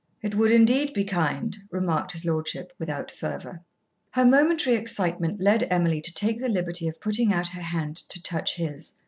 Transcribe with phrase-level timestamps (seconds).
[0.23, 3.61] "It would indeed be kind," remarked his lordship, without fervour.
[4.09, 8.23] Her momentary excitement led Emily to take the liberty of putting out her hand to
[8.23, 8.95] touch his.